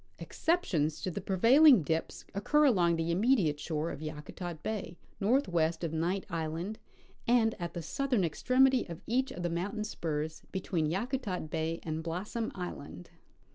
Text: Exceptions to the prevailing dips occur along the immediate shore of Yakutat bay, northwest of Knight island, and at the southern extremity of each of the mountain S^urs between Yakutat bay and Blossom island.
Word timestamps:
Exceptions 0.17 0.99
to 1.03 1.11
the 1.11 1.21
prevailing 1.21 1.83
dips 1.83 2.25
occur 2.33 2.65
along 2.65 2.95
the 2.95 3.11
immediate 3.11 3.59
shore 3.59 3.91
of 3.91 4.01
Yakutat 4.01 4.63
bay, 4.63 4.97
northwest 5.19 5.83
of 5.83 5.93
Knight 5.93 6.25
island, 6.27 6.79
and 7.27 7.53
at 7.59 7.75
the 7.75 7.83
southern 7.83 8.23
extremity 8.23 8.83
of 8.89 9.03
each 9.05 9.29
of 9.31 9.43
the 9.43 9.47
mountain 9.47 9.83
S^urs 9.83 10.41
between 10.51 10.87
Yakutat 10.89 11.51
bay 11.51 11.79
and 11.83 12.01
Blossom 12.01 12.51
island. 12.55 13.11